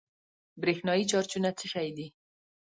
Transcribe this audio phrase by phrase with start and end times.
[0.61, 2.07] برېښنايي چارجونه څه شی دي؟